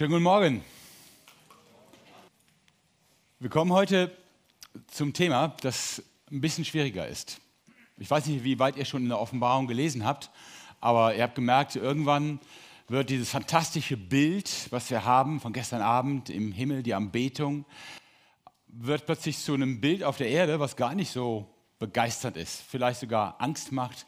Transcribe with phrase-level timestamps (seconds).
[0.00, 0.64] Schönen guten Morgen.
[3.38, 4.10] Wir kommen heute
[4.86, 7.38] zum Thema, das ein bisschen schwieriger ist.
[7.98, 10.30] Ich weiß nicht, wie weit ihr schon in der Offenbarung gelesen habt,
[10.80, 12.40] aber ihr habt gemerkt, irgendwann
[12.88, 17.66] wird dieses fantastische Bild, was wir haben von gestern Abend im Himmel, die Anbetung,
[18.68, 21.46] wird plötzlich zu einem Bild auf der Erde, was gar nicht so
[21.78, 24.06] begeisternd ist, vielleicht sogar Angst macht.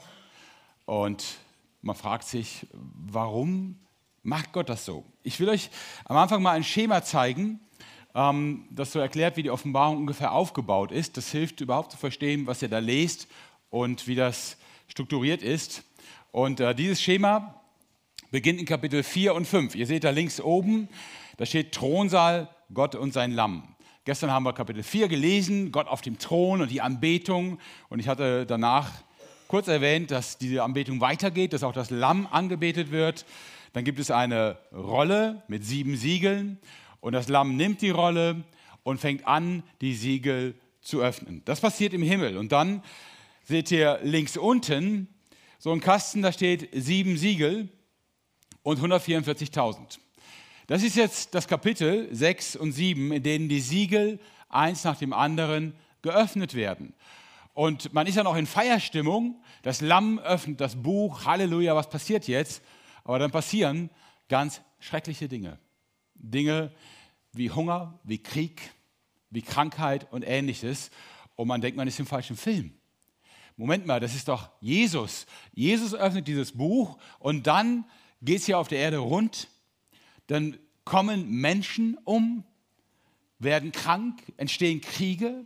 [0.87, 1.37] Und
[1.83, 3.77] man fragt sich, warum
[4.23, 5.05] macht Gott das so?
[5.23, 5.71] Ich will euch
[6.05, 7.61] am Anfang mal ein Schema zeigen,
[8.15, 11.17] ähm, das so erklärt, wie die Offenbarung ungefähr aufgebaut ist.
[11.17, 13.29] Das hilft überhaupt zu verstehen, was ihr da lest
[13.71, 14.57] und wie das
[14.89, 15.85] strukturiert ist.
[16.31, 17.61] Und äh, dieses Schema
[18.31, 19.75] beginnt in Kapitel 4 und 5.
[19.75, 20.89] Ihr seht da links oben,
[21.37, 23.75] da steht Thronsaal, Gott und sein Lamm.
[24.05, 27.59] Gestern haben wir Kapitel 4 gelesen, Gott auf dem Thron und die Anbetung.
[27.89, 28.91] Und ich hatte danach
[29.47, 33.25] kurz erwähnt, dass diese Anbetung weitergeht, dass auch das Lamm angebetet wird.
[33.73, 36.59] Dann gibt es eine Rolle mit sieben Siegeln
[37.01, 38.45] und das Lamm nimmt die Rolle
[38.83, 41.43] und fängt an, die Siegel zu öffnen.
[41.45, 42.37] Das passiert im Himmel.
[42.37, 42.83] Und dann
[43.45, 45.09] seht ihr links unten
[45.59, 47.69] so einen Kasten, da steht sieben Siegel
[48.63, 49.99] und 144.000.
[50.67, 55.13] Das ist jetzt das Kapitel 6 und 7, in denen die Siegel eins nach dem
[55.13, 56.95] anderen geöffnet werden.
[57.55, 59.41] Und man ist ja noch in Feierstimmung.
[59.63, 61.27] Das Lamm öffnet das Buch.
[61.27, 62.63] Halleluja, was passiert jetzt?
[63.05, 63.91] Aber dann passieren
[64.29, 65.59] ganz schreckliche Dinge.
[66.15, 66.73] Dinge
[67.33, 68.73] wie Hunger, wie Krieg,
[69.31, 70.91] wie Krankheit und ähnliches.
[71.37, 72.73] Und man denkt, man ist im falschen Film.
[73.57, 75.27] Moment mal, das ist doch Jesus.
[75.53, 77.85] Jesus öffnet dieses Buch und dann
[78.23, 79.49] geht es hier auf der Erde rund.
[80.27, 82.45] Dann kommen Menschen um,
[83.39, 85.45] werden krank, entstehen Kriege.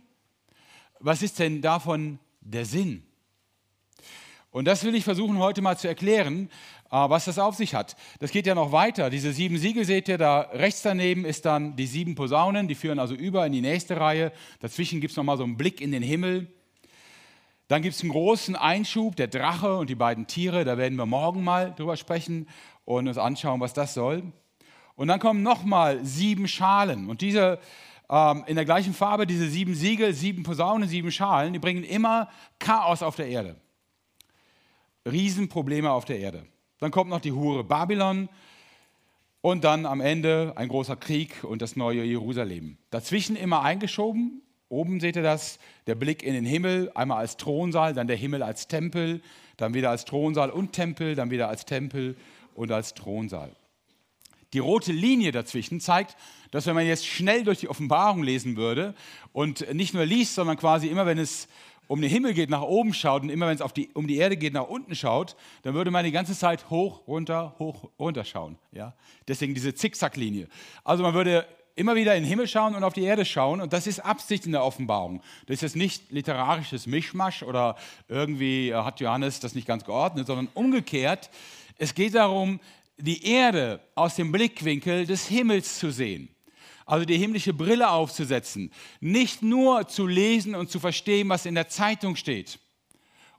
[0.99, 3.03] Was ist denn davon der Sinn?
[4.51, 6.49] Und das will ich versuchen heute mal zu erklären,
[6.89, 7.95] was das auf sich hat.
[8.19, 9.09] Das geht ja noch weiter.
[9.09, 12.99] Diese sieben Siegel seht ihr da rechts daneben ist dann die sieben Posaunen, die führen
[12.99, 14.31] also über in die nächste Reihe.
[14.59, 16.47] Dazwischen gibt es nochmal so einen Blick in den Himmel.
[17.67, 20.63] Dann gibt es einen großen Einschub, der Drache und die beiden Tiere.
[20.63, 22.47] Da werden wir morgen mal drüber sprechen
[22.85, 24.23] und uns anschauen, was das soll.
[24.95, 27.09] Und dann kommen nochmal sieben Schalen.
[27.09, 27.59] Und diese
[28.09, 32.29] ähm, in der gleichen Farbe, diese sieben Siegel, sieben Posaunen, sieben Schalen, die bringen immer
[32.59, 33.57] Chaos auf der Erde.
[35.05, 36.45] Riesenprobleme auf der Erde.
[36.79, 38.29] Dann kommt noch die Hure Babylon
[39.41, 42.77] und dann am Ende ein großer Krieg und das neue Jerusalem.
[42.89, 44.41] Dazwischen immer eingeschoben.
[44.69, 48.43] Oben seht ihr das, der Blick in den Himmel, einmal als Thronsaal, dann der Himmel
[48.43, 49.21] als Tempel,
[49.55, 52.17] dann wieder als Thronsaal und Tempel, dann wieder als Tempel
[52.53, 53.55] und als Thronsaal.
[54.53, 56.15] Die rote Linie dazwischen zeigt,
[56.51, 58.93] dass wenn man jetzt schnell durch die Offenbarung lesen würde
[59.33, 61.47] und nicht nur liest, sondern quasi immer, wenn es
[61.87, 64.37] um den Himmel geht, nach oben schaut und immer wenn es die, um die Erde
[64.37, 68.57] geht, nach unten schaut, dann würde man die ganze Zeit hoch, runter, hoch, runter schauen.
[68.71, 68.93] Ja?
[69.27, 70.47] Deswegen diese Zickzacklinie.
[70.83, 73.71] Also man würde immer wieder in den Himmel schauen und auf die Erde schauen und
[73.71, 75.21] das ist Absicht in der Offenbarung.
[75.45, 77.75] Das ist jetzt nicht literarisches Mischmasch oder
[78.07, 81.29] irgendwie hat Johannes das nicht ganz geordnet, sondern umgekehrt.
[81.77, 82.59] Es geht darum,
[82.97, 86.29] die Erde aus dem Blickwinkel des Himmels zu sehen
[86.87, 88.71] also die himmlische Brille aufzusetzen,
[89.01, 92.59] nicht nur zu lesen und zu verstehen, was in der Zeitung steht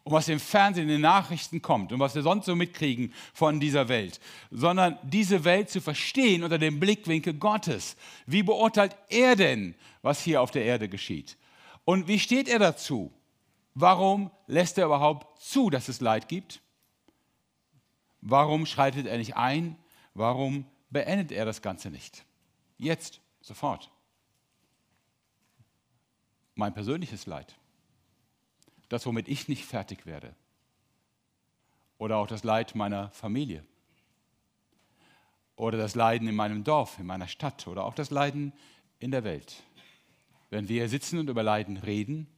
[0.04, 3.58] und was im Fernsehen, in den Nachrichten kommt und was wir sonst so mitkriegen von
[3.58, 4.20] dieser Welt,
[4.50, 7.96] sondern diese Welt zu verstehen unter dem Blickwinkel Gottes.
[8.26, 11.38] Wie beurteilt er denn, was hier auf der Erde geschieht?
[11.86, 13.10] Und wie steht er dazu?
[13.74, 16.60] Warum lässt er überhaupt zu, dass es Leid gibt?
[18.20, 19.76] Warum schreitet er nicht ein?
[20.12, 22.24] Warum beendet er das Ganze nicht?
[22.76, 23.20] Jetzt.
[23.48, 23.90] Sofort.
[26.54, 27.56] Mein persönliches Leid.
[28.90, 30.34] Das, womit ich nicht fertig werde.
[31.96, 33.64] Oder auch das Leid meiner Familie.
[35.56, 37.66] Oder das Leiden in meinem Dorf, in meiner Stadt.
[37.66, 38.52] Oder auch das Leiden
[38.98, 39.62] in der Welt.
[40.50, 42.28] Wenn wir hier sitzen und über Leiden reden,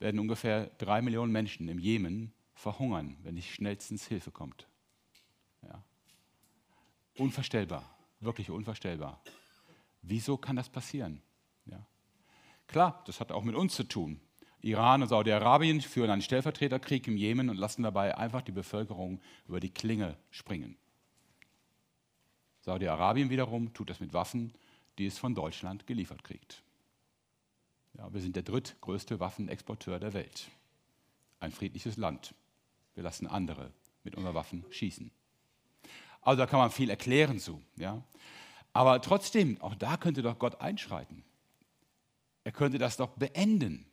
[0.00, 4.66] werden ungefähr drei Millionen Menschen im Jemen verhungern, wenn nicht schnellstens Hilfe kommt.
[5.62, 5.84] Ja.
[7.18, 7.88] Unvorstellbar
[8.22, 9.20] wirklich unvorstellbar.
[10.02, 11.22] Wieso kann das passieren?
[11.66, 11.86] Ja.
[12.66, 14.20] Klar, das hat auch mit uns zu tun.
[14.60, 19.58] Iran und Saudi-Arabien führen einen Stellvertreterkrieg im Jemen und lassen dabei einfach die Bevölkerung über
[19.58, 20.76] die Klinge springen.
[22.60, 24.54] Saudi-Arabien wiederum tut das mit Waffen,
[24.98, 26.62] die es von Deutschland geliefert kriegt.
[27.94, 30.48] Ja, wir sind der drittgrößte Waffenexporteur der Welt.
[31.40, 32.34] Ein friedliches Land.
[32.94, 33.72] Wir lassen andere
[34.04, 35.10] mit unseren Waffen schießen.
[36.22, 37.60] Also da kann man viel erklären zu.
[37.76, 38.02] Ja?
[38.72, 41.24] Aber trotzdem, auch da könnte doch Gott einschreiten.
[42.44, 43.86] Er könnte das doch beenden.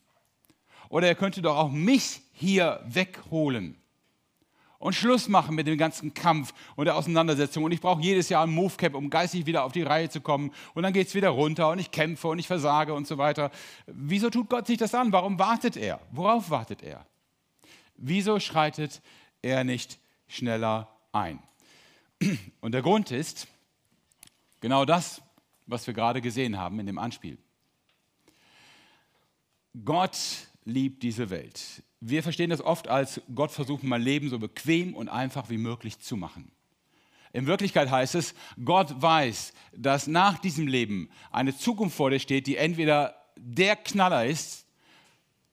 [0.89, 3.79] Oder er könnte doch auch mich hier wegholen
[4.79, 7.65] und Schluss machen mit dem ganzen Kampf und der Auseinandersetzung.
[7.65, 10.51] Und ich brauche jedes Jahr ein Movecap, um geistig wieder auf die Reihe zu kommen.
[10.73, 13.51] Und dann geht es wieder runter und ich kämpfe und ich versage und so weiter.
[13.85, 15.11] Wieso tut Gott sich das an?
[15.11, 15.99] Warum wartet er?
[16.11, 17.05] Worauf wartet er?
[17.97, 19.01] Wieso schreitet
[19.41, 21.39] er nicht schneller ein?
[22.61, 23.47] Und der Grund ist
[24.59, 25.21] genau das,
[25.65, 27.37] was wir gerade gesehen haben in dem Anspiel.
[29.85, 30.17] Gott
[30.65, 31.83] liebt diese Welt.
[32.01, 35.99] Wir verstehen das oft als Gott versucht mein Leben so bequem und einfach wie möglich
[35.99, 36.51] zu machen.
[37.31, 38.33] In Wirklichkeit heißt es,
[38.63, 44.25] Gott weiß, dass nach diesem Leben eine Zukunft vor dir steht, die entweder der Knaller
[44.25, 44.65] ist,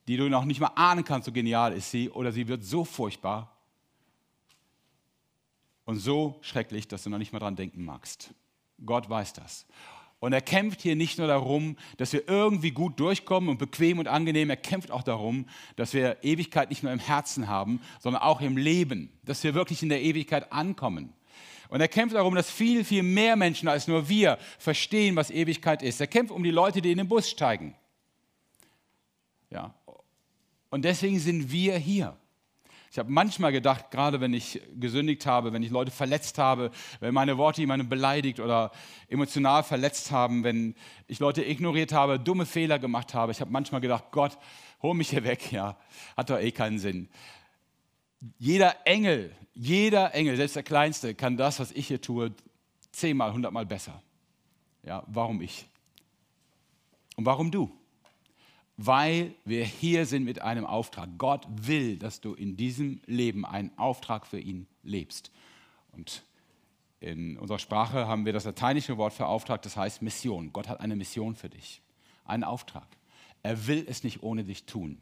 [0.09, 2.85] die du noch nicht mal ahnen kannst, so genial ist sie, oder sie wird so
[2.85, 3.56] furchtbar
[5.87, 8.35] und so schrecklich, dass du noch nicht mal dran denken magst.
[8.85, 9.67] Gott weiß das.
[10.19, 14.09] Und er kämpft hier nicht nur darum, dass wir irgendwie gut durchkommen und bequem und
[14.09, 15.47] angenehm, er kämpft auch darum,
[15.77, 19.83] dass wir Ewigkeit nicht nur im Herzen haben, sondern auch im Leben, dass wir wirklich
[19.83, 21.13] in der Ewigkeit ankommen.
[21.69, 25.83] Und er kämpft darum, dass viel, viel mehr Menschen als nur wir verstehen, was Ewigkeit
[25.83, 26.01] ist.
[26.01, 27.75] Er kämpft um die Leute, die in den Bus steigen.
[29.51, 29.75] Ja.
[30.71, 32.17] Und deswegen sind wir hier.
[32.97, 36.71] Ich habe manchmal gedacht, gerade wenn ich gesündigt habe, wenn ich Leute verletzt habe,
[37.01, 38.71] wenn meine Worte jemanden beleidigt oder
[39.09, 40.75] emotional verletzt haben, wenn
[41.07, 44.39] ich Leute ignoriert habe, dumme Fehler gemacht habe, ich habe manchmal gedacht, Gott,
[44.81, 45.77] hol mich hier weg, ja,
[46.17, 47.11] hat doch eh keinen Sinn.
[48.39, 52.33] Jeder Engel, jeder Engel, selbst der Kleinste, kann das, was ich hier tue,
[52.93, 54.03] zehnmal, hundertmal besser.
[54.83, 55.69] Ja, warum ich?
[57.17, 57.71] Und warum du?
[58.77, 61.09] Weil wir hier sind mit einem Auftrag.
[61.19, 65.31] Gott will, dass du in diesem Leben einen Auftrag für ihn lebst.
[65.93, 66.25] Und
[67.01, 70.53] in unserer Sprache haben wir das lateinische Wort für Auftrag, das heißt Mission.
[70.53, 71.81] Gott hat eine Mission für dich,
[72.25, 72.87] einen Auftrag.
[73.43, 74.99] Er will es nicht ohne dich tun.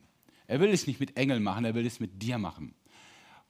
[0.46, 2.74] Er will es nicht mit Engeln machen, er will es mit dir machen.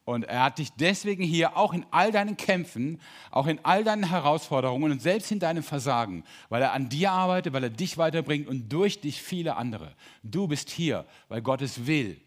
[0.04, 4.10] Und er hat dich deswegen hier auch in all deinen Kämpfen, auch in all deinen
[4.10, 8.46] Herausforderungen und selbst in deinem Versagen, weil er an dir arbeitet, weil er dich weiterbringt
[8.46, 9.94] und durch dich viele andere.
[10.22, 12.20] Du bist hier, weil Gott es will.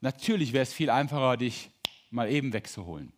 [0.00, 1.70] Natürlich wäre es viel einfacher, dich
[2.10, 3.12] mal eben wegzuholen.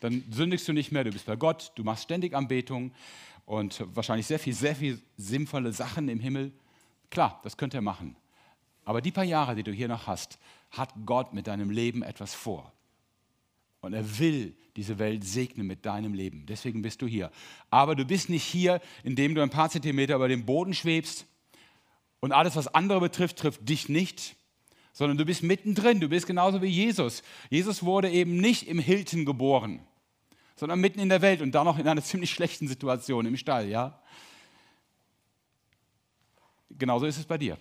[0.00, 2.92] Dann sündigst du nicht mehr, du bist bei Gott, du machst ständig Anbetung
[3.46, 6.52] und wahrscheinlich sehr viel, sehr viel sinnvolle Sachen im Himmel.
[7.08, 8.14] Klar, das könnte er machen.
[8.84, 10.38] Aber die paar Jahre, die du hier noch hast,
[10.70, 12.72] hat Gott mit deinem Leben etwas vor.
[13.80, 16.44] Und er will diese Welt segnen mit deinem Leben.
[16.46, 17.30] Deswegen bist du hier.
[17.70, 21.26] Aber du bist nicht hier, indem du ein paar Zentimeter über dem Boden schwebst
[22.20, 24.36] und alles, was andere betrifft, trifft dich nicht,
[24.92, 26.00] sondern du bist mittendrin.
[26.00, 27.22] Du bist genauso wie Jesus.
[27.50, 29.80] Jesus wurde eben nicht im Hilton geboren,
[30.56, 33.68] sondern mitten in der Welt und da noch in einer ziemlich schlechten Situation im Stall,
[33.68, 34.00] ja?
[36.70, 37.58] Genauso ist es bei dir.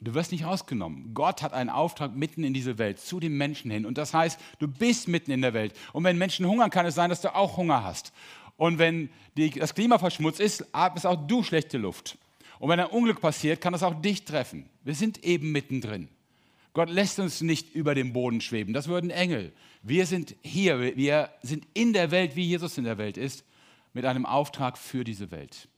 [0.00, 1.12] Du wirst nicht rausgenommen.
[1.12, 3.84] Gott hat einen Auftrag mitten in diese Welt, zu den Menschen hin.
[3.84, 5.74] Und das heißt, du bist mitten in der Welt.
[5.92, 8.12] Und wenn Menschen hungern, kann es sein, dass du auch Hunger hast.
[8.56, 12.16] Und wenn die, das Klima verschmutzt ist, atmest auch du schlechte Luft.
[12.60, 14.68] Und wenn ein Unglück passiert, kann das auch dich treffen.
[14.84, 16.08] Wir sind eben mittendrin.
[16.74, 18.72] Gott lässt uns nicht über dem Boden schweben.
[18.72, 19.52] Das würden Engel.
[19.82, 20.96] Wir sind hier.
[20.96, 23.44] Wir sind in der Welt, wie Jesus in der Welt ist,
[23.94, 25.68] mit einem Auftrag für diese Welt.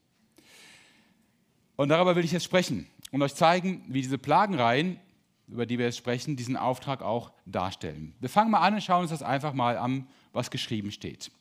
[1.81, 4.99] Und darüber will ich jetzt sprechen und euch zeigen, wie diese Plagenreihen,
[5.47, 8.13] über die wir jetzt sprechen, diesen Auftrag auch darstellen.
[8.19, 11.31] Wir fangen mal an und schauen uns das einfach mal an, was geschrieben steht.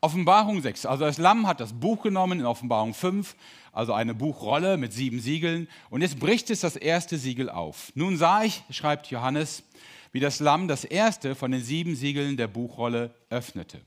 [0.00, 3.34] Offenbarung 6, also das Lamm hat das Buch genommen in Offenbarung 5,
[3.72, 7.90] also eine Buchrolle mit sieben Siegeln, und jetzt bricht es das erste Siegel auf.
[7.96, 9.64] Nun sah ich, schreibt Johannes,
[10.12, 13.80] wie das Lamm das erste von den sieben Siegeln der Buchrolle öffnete.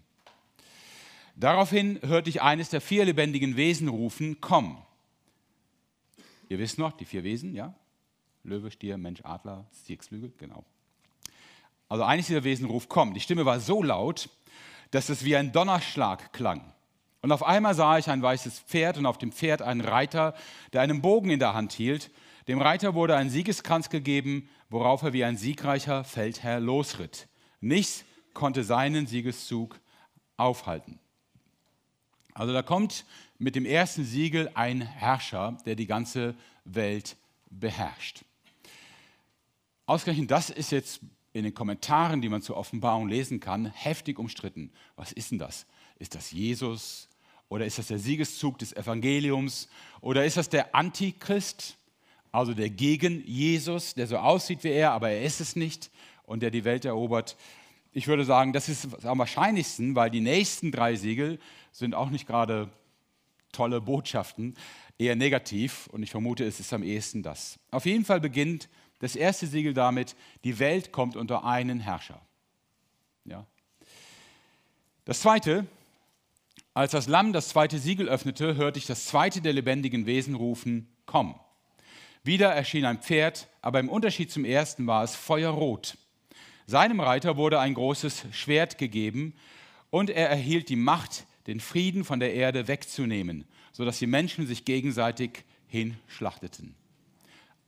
[1.38, 4.76] Daraufhin hörte ich eines der vier lebendigen Wesen rufen, komm.
[6.52, 7.74] Ihr wisst noch, die vier Wesen, ja?
[8.44, 10.66] Löwe, Stier, Mensch, Adler, Siegsflügel, genau.
[11.88, 13.14] Also eines dieser Wesen ruft, komm.
[13.14, 14.28] Die Stimme war so laut,
[14.90, 16.74] dass es wie ein Donnerschlag klang.
[17.22, 20.36] Und auf einmal sah ich ein weißes Pferd und auf dem Pferd einen Reiter,
[20.74, 22.12] der einen Bogen in der Hand hielt.
[22.50, 27.30] Dem Reiter wurde ein Siegeskranz gegeben, worauf er wie ein siegreicher Feldherr losritt.
[27.62, 28.04] Nichts
[28.34, 29.80] konnte seinen Siegeszug
[30.36, 31.00] aufhalten.
[32.34, 33.06] Also da kommt
[33.42, 37.18] mit dem ersten Siegel ein Herrscher, der die ganze Welt
[37.50, 38.24] beherrscht.
[39.88, 41.02] Ausgerechnet das ist jetzt
[41.34, 44.72] in den Kommentaren, die man zur Offenbarung lesen kann, heftig umstritten.
[44.96, 45.66] Was ist denn das?
[45.98, 47.10] Ist das Jesus
[47.50, 49.70] oder ist das der Siegeszug des Evangeliums
[50.02, 51.78] oder ist das der Antichrist,
[52.32, 55.90] also der gegen Jesus, der so aussieht wie er, aber er ist es nicht
[56.26, 57.36] und der die Welt erobert?
[57.92, 61.40] Ich würde sagen, das ist am wahrscheinlichsten, weil die nächsten drei Siegel
[61.72, 62.70] sind auch nicht gerade
[63.52, 64.56] tolle Botschaften,
[64.98, 67.60] eher negativ und ich vermute, es ist am ehesten das.
[67.72, 72.22] Auf jeden Fall beginnt das erste Siegel damit, die Welt kommt unter einen Herrscher.
[73.26, 73.46] Ja.
[75.06, 75.66] Das zweite,
[76.74, 80.88] als das Lamm das zweite Siegel öffnete, hörte ich das zweite der lebendigen Wesen rufen,
[81.06, 81.36] komm.
[82.24, 85.98] Wieder erschien ein Pferd, aber im Unterschied zum ersten war es feuerrot.
[86.68, 89.34] Seinem Reiter wurde ein großes Schwert gegeben
[89.90, 94.66] und er erhielt die Macht, den Frieden von der Erde wegzunehmen, sodass die Menschen sich
[94.66, 96.76] gegenseitig hinschlachteten.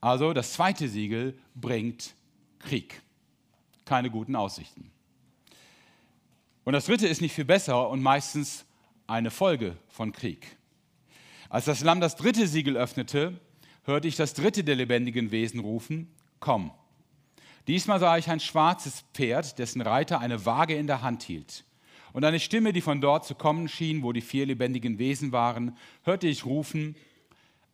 [0.00, 2.14] Also das zweite Siegel bringt
[2.58, 3.02] Krieg.
[3.84, 4.90] Keine guten Aussichten.
[6.64, 8.64] Und das dritte ist nicht viel besser und meistens
[9.06, 10.56] eine Folge von Krieg.
[11.48, 13.38] Als das Lamm das dritte Siegel öffnete,
[13.84, 16.70] hörte ich das dritte der lebendigen Wesen rufen, komm.
[17.66, 21.64] Diesmal sah ich ein schwarzes Pferd, dessen Reiter eine Waage in der Hand hielt.
[22.14, 25.76] Und eine Stimme, die von dort zu kommen schien, wo die vier lebendigen Wesen waren,
[26.04, 26.94] hörte ich rufen,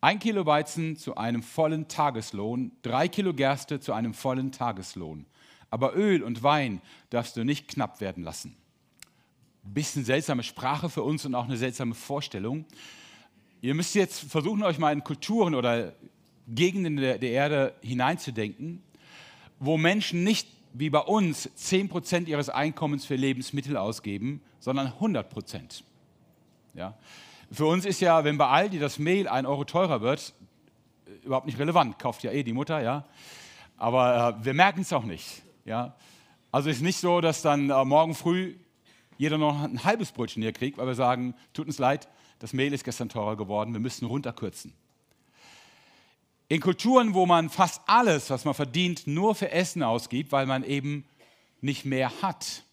[0.01, 5.27] ein Kilo Weizen zu einem vollen Tageslohn, drei Kilo Gerste zu einem vollen Tageslohn.
[5.69, 6.81] Aber Öl und Wein
[7.11, 8.57] darfst du nicht knapp werden lassen.
[9.61, 12.65] Bisschen seltsame Sprache für uns und auch eine seltsame Vorstellung.
[13.61, 15.93] Ihr müsst jetzt versuchen, euch mal in Kulturen oder
[16.47, 18.81] Gegenden der, Erde hineinzudenken,
[19.59, 25.83] wo Menschen nicht wie bei uns 10% ihres Einkommens für Lebensmittel ausgeben, sondern 100%.
[26.73, 26.97] Ja?
[27.51, 30.33] Für uns ist ja, wenn bei Aldi das Mehl ein Euro teurer wird,
[31.23, 31.99] überhaupt nicht relevant.
[31.99, 33.05] Kauft ja eh die Mutter, ja.
[33.77, 35.41] Aber äh, wir merken es auch nicht.
[35.65, 35.95] Ja?
[36.51, 38.55] Also ist nicht so, dass dann äh, morgen früh
[39.17, 42.07] jeder noch ein halbes Brötchen hier kriegt, weil wir sagen, tut uns leid,
[42.39, 44.73] das Mehl ist gestern teurer geworden, wir müssen runterkürzen.
[46.51, 50.65] In Kulturen, wo man fast alles, was man verdient, nur für Essen ausgibt, weil man
[50.65, 51.05] eben
[51.61, 52.65] nicht mehr hat.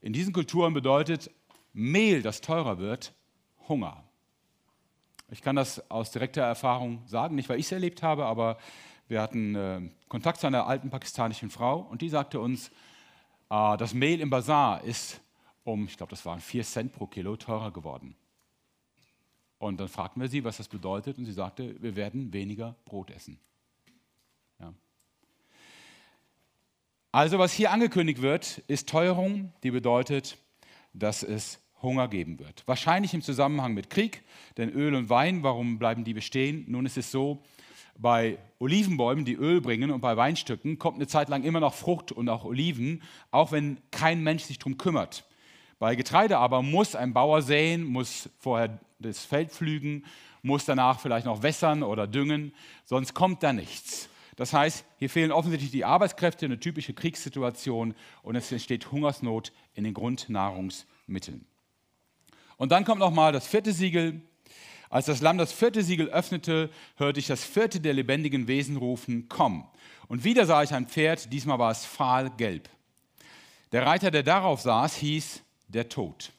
[0.00, 1.28] In diesen Kulturen bedeutet
[1.72, 3.12] Mehl, das teurer wird,
[3.66, 4.04] Hunger.
[5.28, 8.58] Ich kann das aus direkter Erfahrung sagen, nicht weil ich es erlebt habe, aber
[9.08, 12.68] wir hatten äh, Kontakt zu einer alten pakistanischen Frau und die sagte uns,
[13.50, 15.20] äh, das Mehl im Bazar ist
[15.64, 18.14] um, ich glaube, das waren 4 Cent pro Kilo teurer geworden.
[19.60, 23.10] Und dann fragten wir sie, was das bedeutet, und sie sagte, wir werden weniger Brot
[23.10, 23.38] essen.
[24.58, 24.72] Ja.
[27.12, 30.38] Also was hier angekündigt wird, ist Teuerung, die bedeutet,
[30.94, 32.62] dass es Hunger geben wird.
[32.66, 34.22] Wahrscheinlich im Zusammenhang mit Krieg,
[34.56, 36.64] denn Öl und Wein, warum bleiben die bestehen?
[36.66, 37.42] Nun ist es so,
[37.98, 42.12] bei Olivenbäumen, die Öl bringen, und bei Weinstücken kommt eine Zeit lang immer noch Frucht
[42.12, 45.26] und auch Oliven, auch wenn kein Mensch sich darum kümmert.
[45.78, 50.04] Bei Getreide aber muss ein Bauer säen, muss vorher das Feld pflügen,
[50.42, 52.52] muss danach vielleicht noch wässern oder düngen,
[52.84, 54.08] sonst kommt da nichts.
[54.36, 59.84] Das heißt, hier fehlen offensichtlich die Arbeitskräfte, eine typische Kriegssituation und es entsteht Hungersnot in
[59.84, 61.44] den Grundnahrungsmitteln.
[62.56, 64.22] Und dann kommt nochmal das vierte Siegel.
[64.88, 69.28] Als das Lamm das vierte Siegel öffnete, hörte ich das vierte der lebendigen Wesen rufen,
[69.28, 69.66] komm.
[70.08, 72.68] Und wieder sah ich ein Pferd, diesmal war es fahlgelb.
[73.72, 76.32] Der Reiter, der darauf saß, hieß der Tod.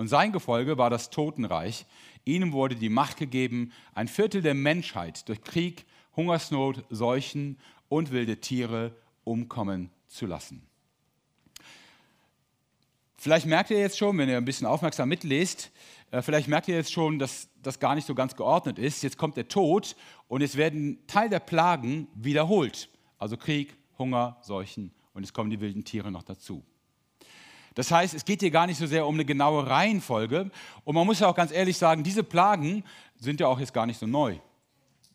[0.00, 1.84] Und sein Gefolge war das Totenreich.
[2.24, 5.84] Ihnen wurde die Macht gegeben, ein Viertel der Menschheit durch Krieg,
[6.16, 7.58] Hungersnot, Seuchen
[7.90, 10.66] und wilde Tiere umkommen zu lassen.
[13.18, 15.70] Vielleicht merkt ihr jetzt schon, wenn ihr ein bisschen aufmerksam mitlest,
[16.12, 19.02] äh, vielleicht merkt ihr jetzt schon, dass das gar nicht so ganz geordnet ist.
[19.02, 19.96] Jetzt kommt der Tod
[20.28, 22.88] und es werden Teil der Plagen wiederholt.
[23.18, 26.64] Also Krieg, Hunger, Seuchen und es kommen die wilden Tiere noch dazu.
[27.74, 30.50] Das heißt, es geht hier gar nicht so sehr um eine genaue Reihenfolge.
[30.84, 32.84] Und man muss ja auch ganz ehrlich sagen, diese Plagen
[33.18, 34.36] sind ja auch jetzt gar nicht so neu.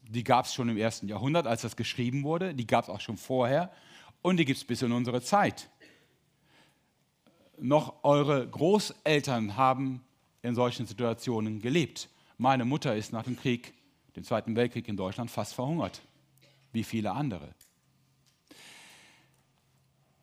[0.07, 2.53] Die gab es schon im ersten Jahrhundert, als das geschrieben wurde.
[2.53, 3.71] Die gab es auch schon vorher.
[4.21, 5.69] Und die gibt es bis in unsere Zeit.
[7.57, 10.03] Noch eure Großeltern haben
[10.41, 12.09] in solchen Situationen gelebt.
[12.37, 13.73] Meine Mutter ist nach dem Krieg,
[14.15, 16.01] dem Zweiten Weltkrieg in Deutschland, fast verhungert,
[16.71, 17.49] wie viele andere.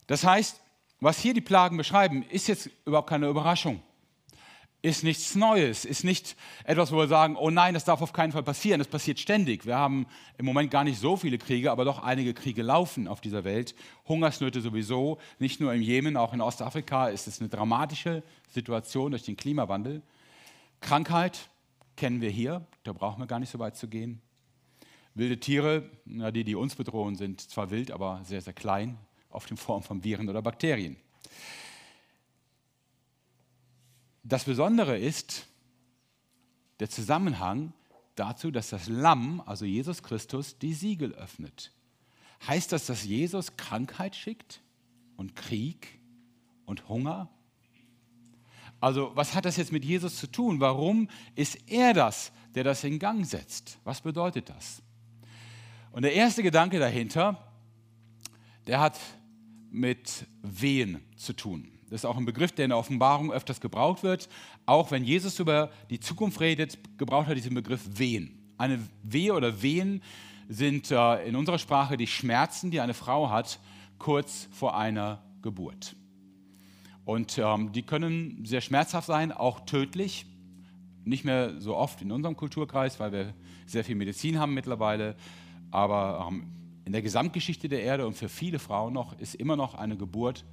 [0.06, 0.60] Das heißt,
[1.02, 3.82] was hier die Plagen beschreiben, ist jetzt überhaupt keine Überraschung.
[4.82, 8.30] Ist nichts Neues, ist nicht etwas, wo wir sagen, oh nein, das darf auf keinen
[8.30, 8.78] Fall passieren.
[8.78, 9.66] Das passiert ständig.
[9.66, 10.06] Wir haben
[10.38, 13.74] im Moment gar nicht so viele Kriege, aber doch einige Kriege laufen auf dieser Welt.
[14.06, 19.24] Hungersnöte sowieso, nicht nur im Jemen, auch in Ostafrika ist es eine dramatische Situation durch
[19.24, 20.02] den Klimawandel.
[20.80, 21.48] Krankheit
[21.96, 24.20] kennen wir hier, da brauchen wir gar nicht so weit zu gehen.
[25.14, 28.98] Wilde Tiere, na, die, die uns bedrohen, sind zwar wild, aber sehr, sehr klein,
[29.34, 30.96] oft in Form von Viren oder Bakterien.
[34.24, 35.46] Das Besondere ist
[36.80, 37.72] der Zusammenhang
[38.14, 41.72] dazu, dass das Lamm, also Jesus Christus, die Siegel öffnet.
[42.46, 44.60] Heißt das, dass Jesus Krankheit schickt
[45.16, 46.00] und Krieg
[46.66, 47.28] und Hunger?
[48.80, 50.58] Also was hat das jetzt mit Jesus zu tun?
[50.60, 53.78] Warum ist er das, der das in Gang setzt?
[53.84, 54.82] Was bedeutet das?
[55.92, 57.38] Und der erste Gedanke dahinter,
[58.66, 58.98] der hat
[59.72, 61.68] mit Wehen zu tun.
[61.90, 64.28] Das ist auch ein Begriff, der in der Offenbarung öfters gebraucht wird.
[64.64, 68.38] Auch wenn Jesus über die Zukunft redet, gebraucht er diesen Begriff Wehen.
[68.56, 70.02] Eine Wehe oder Wehen
[70.48, 73.58] sind äh, in unserer Sprache die Schmerzen, die eine Frau hat,
[73.98, 75.96] kurz vor einer Geburt.
[77.04, 80.26] Und ähm, die können sehr schmerzhaft sein, auch tödlich.
[81.04, 83.34] Nicht mehr so oft in unserem Kulturkreis, weil wir
[83.66, 85.16] sehr viel Medizin haben mittlerweile.
[85.70, 89.74] Aber ähm, in der Gesamtgeschichte der Erde und für viele Frauen noch ist immer noch
[89.74, 90.44] eine Geburt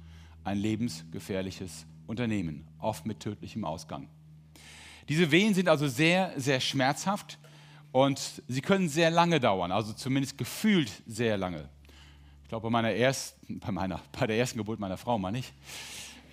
[0.44, 4.08] ein lebensgefährliches Unternehmen, oft mit tödlichem Ausgang.
[5.08, 7.38] Diese Wehen sind also sehr, sehr schmerzhaft
[7.92, 11.68] und sie können sehr lange dauern, also zumindest gefühlt sehr lange.
[12.42, 15.52] Ich glaube, bei, meiner ersten, bei, meiner, bei der ersten Geburt meiner Frau, meine ich,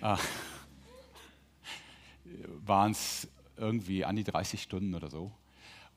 [0.00, 0.16] äh,
[2.64, 5.32] waren es irgendwie an die 30 Stunden oder so.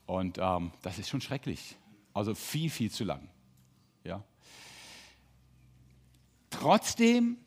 [0.05, 1.75] Und ähm, das ist schon schrecklich.
[2.13, 3.29] Also viel, viel zu lang.
[4.03, 4.24] Ja.
[6.50, 7.38] Trotzdem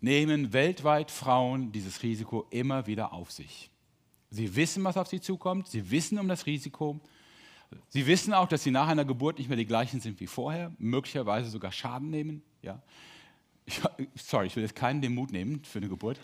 [0.00, 3.70] nehmen weltweit Frauen dieses Risiko immer wieder auf sich.
[4.30, 7.00] Sie wissen, was auf sie zukommt, sie wissen um das Risiko.
[7.88, 10.72] Sie wissen auch, dass sie nach einer Geburt nicht mehr die gleichen sind wie vorher,
[10.78, 12.42] möglicherweise sogar Schaden nehmen.
[12.62, 12.82] Ja.
[13.64, 13.80] Ich,
[14.14, 16.20] sorry, ich will jetzt keinen den Mut nehmen für eine Geburt.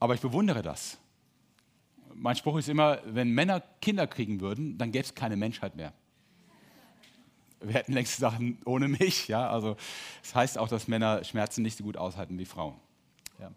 [0.00, 0.98] Aber ich bewundere das.
[2.14, 5.92] Mein Spruch ist immer, wenn Männer Kinder kriegen würden, dann gäbe es keine Menschheit mehr
[7.60, 9.28] wir hätten längst gesagt, ohne mich.
[9.28, 9.48] Ja?
[9.50, 9.76] Also,
[10.22, 12.76] das heißt auch, dass Männer Schmerzen nicht so gut aushalten wie Frauen.
[13.40, 13.50] Ja.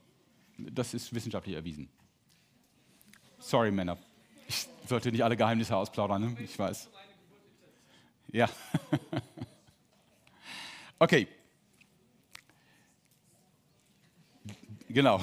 [0.57, 1.89] Das ist wissenschaftlich erwiesen.
[3.39, 3.97] Sorry, Männer.
[4.47, 6.37] Ich sollte nicht alle Geheimnisse ausplaudern, ne?
[6.43, 6.89] ich weiß.
[8.31, 8.49] Ja.
[10.99, 11.27] okay.
[14.87, 15.21] Genau.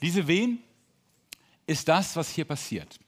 [0.00, 0.58] Diese Wehen
[1.66, 2.98] ist das, was hier passiert.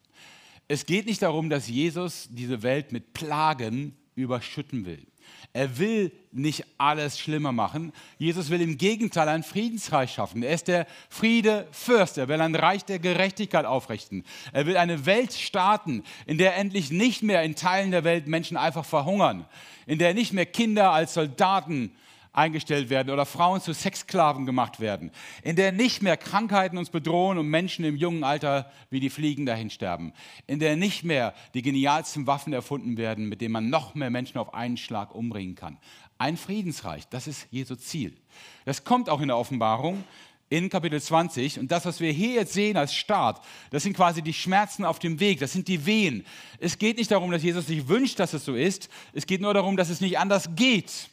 [0.69, 5.07] Es geht nicht darum, dass Jesus diese Welt mit Plagen überschütten will.
[5.53, 7.93] Er will nicht alles schlimmer machen.
[8.19, 10.43] Jesus will im Gegenteil ein Friedensreich schaffen.
[10.43, 12.19] Er ist der Friedefürst.
[12.19, 14.25] Er will ein Reich der Gerechtigkeit aufrichten.
[14.53, 18.57] Er will eine Welt starten, in der endlich nicht mehr in Teilen der Welt Menschen
[18.57, 19.47] einfach verhungern,
[19.87, 21.93] in der nicht mehr Kinder als Soldaten
[22.35, 25.11] eingestellt werden oder Frauen zu Sexsklaven gemacht werden,
[25.43, 29.47] in der nicht mehr Krankheiten uns bedrohen und Menschen im jungen Alter wie die Fliegen
[29.47, 30.13] dahin sterben,
[30.47, 34.39] in der nicht mehr die genialsten Waffen erfunden werden, mit denen man noch mehr Menschen
[34.39, 35.79] auf einen Schlag umbringen kann.
[36.19, 38.17] Ein Friedensreich, das ist Jesu Ziel.
[38.65, 40.05] Das kommt auch in der Offenbarung
[40.51, 41.59] in Kapitel 20.
[41.59, 44.99] Und das, was wir hier jetzt sehen als Start, das sind quasi die Schmerzen auf
[44.99, 46.25] dem Weg, das sind die Wehen.
[46.59, 48.89] Es geht nicht darum, dass Jesus sich wünscht, dass es so ist.
[49.13, 51.09] Es geht nur darum, dass es nicht anders geht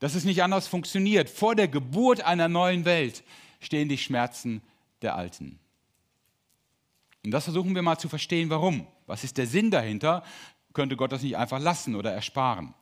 [0.00, 1.30] dass es nicht anders funktioniert.
[1.30, 3.22] Vor der Geburt einer neuen Welt
[3.60, 4.62] stehen die Schmerzen
[5.02, 5.58] der Alten.
[7.24, 8.86] Und das versuchen wir mal zu verstehen, warum.
[9.06, 10.24] Was ist der Sinn dahinter?
[10.72, 12.74] Könnte Gott das nicht einfach lassen oder ersparen?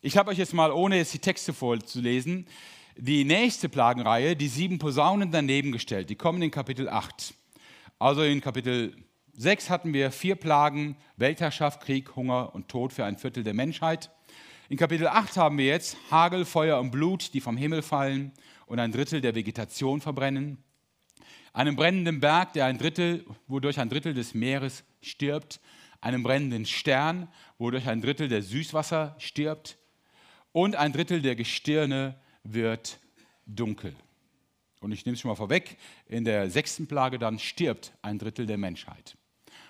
[0.00, 2.46] Ich habe euch jetzt mal, ohne jetzt die Texte vorzulesen,
[2.96, 6.10] die nächste Plagenreihe, die sieben Posaunen daneben gestellt.
[6.10, 7.34] Die kommen in Kapitel 8.
[7.98, 8.96] Also in Kapitel
[9.34, 14.10] 6 hatten wir vier Plagen, Weltherrschaft, Krieg, Hunger und Tod für ein Viertel der Menschheit.
[14.72, 18.32] In Kapitel 8 haben wir jetzt Hagel, Feuer und Blut, die vom Himmel fallen
[18.64, 20.64] und ein Drittel der Vegetation verbrennen.
[21.52, 25.60] Einem brennenden Berg, der ein Drittel, wodurch ein Drittel des Meeres stirbt.
[26.00, 29.76] Einem brennenden Stern, wodurch ein Drittel der Süßwasser stirbt.
[30.52, 32.98] Und ein Drittel der Gestirne wird
[33.44, 33.94] dunkel.
[34.80, 38.46] Und ich nehme es schon mal vorweg, in der sechsten Plage dann stirbt ein Drittel
[38.46, 39.18] der Menschheit.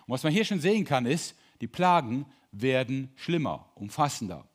[0.07, 4.47] Und was man hier schon sehen kann, ist, die Plagen werden schlimmer, umfassender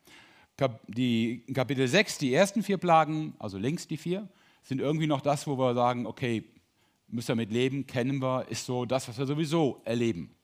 [0.87, 4.27] die Kapitel 6, die ersten vier Plagen, also links die vier,
[4.63, 6.43] sind irgendwie noch das, wo wir sagen, okay,
[7.07, 10.35] müssen wir mit leben, kennen wir, ist so das, was wir sowieso erleben.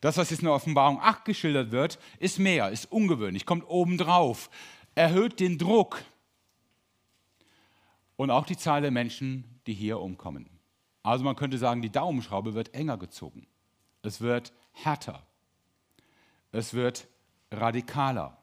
[0.00, 4.50] Das, was jetzt in der Offenbarung 8 geschildert wird, ist mehr, ist ungewöhnlich, kommt obendrauf,
[4.94, 6.02] erhöht den Druck
[8.16, 10.48] und auch die Zahl der Menschen, die hier umkommen.
[11.02, 13.46] Also man könnte sagen, die Daumenschraube wird enger gezogen.
[14.02, 15.26] Es wird härter.
[16.52, 17.06] Es wird
[17.50, 18.39] radikaler.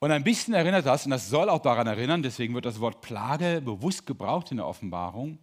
[0.00, 3.00] Und ein bisschen erinnert das, und das soll auch daran erinnern, deswegen wird das Wort
[3.00, 5.38] Plage bewusst gebraucht in der Offenbarung,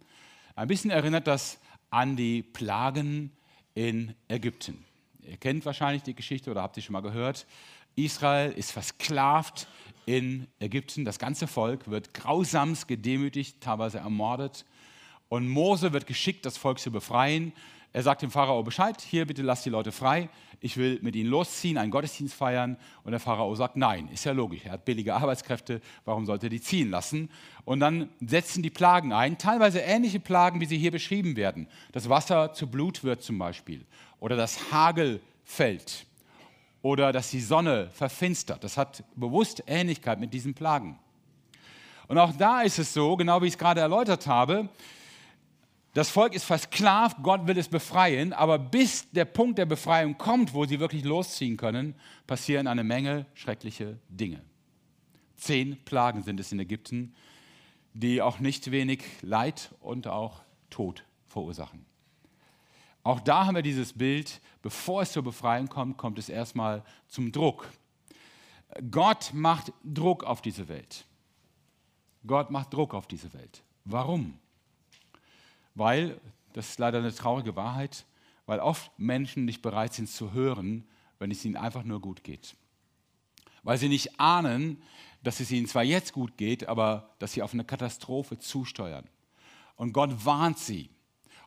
[0.54, 1.58] ein bisschen erinnert das
[1.90, 3.30] an die Plagen
[3.74, 4.82] in Ägypten.
[5.20, 7.46] Ihr kennt wahrscheinlich die Geschichte oder habt ihr schon mal gehört.
[7.94, 9.68] Israel ist versklavt
[10.06, 11.04] in Ägypten.
[11.04, 14.64] Das ganze Volk wird grausamst gedemütigt, teilweise ermordet.
[15.28, 17.52] Und Mose wird geschickt, das Volk zu befreien.
[17.92, 20.28] Er sagt dem Pharao Bescheid, hier bitte lasst die Leute frei,
[20.60, 22.76] ich will mit ihnen losziehen, einen Gottesdienst feiern.
[23.04, 26.50] Und der Pharao sagt, nein, ist ja logisch, er hat billige Arbeitskräfte, warum sollte er
[26.50, 27.30] die ziehen lassen?
[27.64, 31.68] Und dann setzen die Plagen ein, teilweise ähnliche Plagen, wie sie hier beschrieben werden.
[31.92, 33.84] Das Wasser zu Blut wird zum Beispiel
[34.20, 36.06] oder das Hagel fällt
[36.82, 38.62] oder dass die Sonne verfinstert.
[38.64, 40.98] Das hat bewusst Ähnlichkeit mit diesen Plagen.
[42.08, 44.68] Und auch da ist es so, genau wie ich es gerade erläutert habe,
[45.96, 50.52] das Volk ist versklavt, Gott will es befreien, aber bis der Punkt der Befreiung kommt,
[50.52, 51.94] wo sie wirklich losziehen können,
[52.26, 54.42] passieren eine Menge schreckliche Dinge.
[55.36, 57.14] Zehn Plagen sind es in Ägypten,
[57.94, 61.86] die auch nicht wenig Leid und auch Tod verursachen.
[63.02, 67.32] Auch da haben wir dieses Bild, bevor es zur Befreiung kommt, kommt es erstmal zum
[67.32, 67.70] Druck.
[68.90, 71.06] Gott macht Druck auf diese Welt.
[72.26, 73.62] Gott macht Druck auf diese Welt.
[73.86, 74.38] Warum?
[75.76, 76.20] Weil,
[76.54, 78.06] das ist leider eine traurige Wahrheit,
[78.46, 80.84] weil oft Menschen nicht bereit sind zu hören,
[81.18, 82.56] wenn es ihnen einfach nur gut geht.
[83.62, 84.82] Weil sie nicht ahnen,
[85.22, 89.04] dass es ihnen zwar jetzt gut geht, aber dass sie auf eine Katastrophe zusteuern.
[89.76, 90.88] Und Gott warnt sie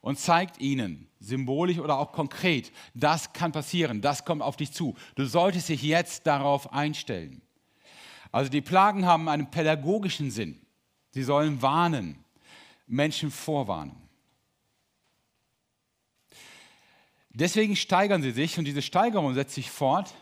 [0.01, 4.95] und zeigt ihnen, symbolisch oder auch konkret, das kann passieren, das kommt auf dich zu.
[5.15, 7.41] Du solltest dich jetzt darauf einstellen.
[8.31, 10.61] Also die Plagen haben einen pädagogischen Sinn.
[11.11, 12.23] Sie sollen warnen,
[12.85, 14.08] Menschen vorwarnen.
[17.39, 20.13] Deswegen steigern sie sich und diese Steigerung setzt sich fort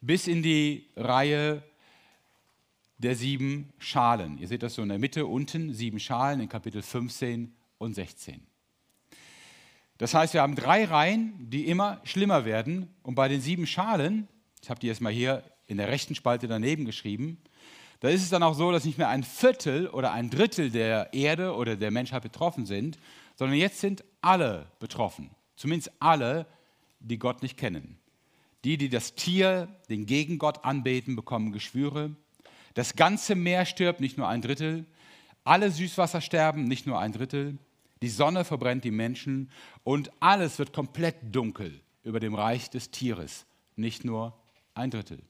[0.00, 1.62] bis in die Reihe
[2.98, 4.38] der sieben Schalen.
[4.38, 8.44] Ihr seht das so in der Mitte unten, sieben Schalen in Kapitel 15 und 16.
[9.98, 12.92] Das heißt, wir haben drei Reihen, die immer schlimmer werden.
[13.02, 14.26] Und bei den sieben Schalen,
[14.62, 17.38] ich habe die jetzt mal hier in der rechten Spalte daneben geschrieben,
[18.00, 21.14] da ist es dann auch so, dass nicht mehr ein Viertel oder ein Drittel der
[21.14, 22.98] Erde oder der Menschheit betroffen sind,
[23.36, 25.30] sondern jetzt sind alle betroffen.
[25.64, 26.44] Zumindest alle,
[27.00, 27.96] die Gott nicht kennen.
[28.64, 32.14] Die, die das Tier, den Gegengott anbeten, bekommen Geschwüre.
[32.74, 34.84] Das ganze Meer stirbt, nicht nur ein Drittel.
[35.42, 37.56] Alle Süßwasser sterben, nicht nur ein Drittel.
[38.02, 39.50] Die Sonne verbrennt die Menschen
[39.84, 44.38] und alles wird komplett dunkel über dem Reich des Tieres, nicht nur
[44.74, 45.22] ein Drittel.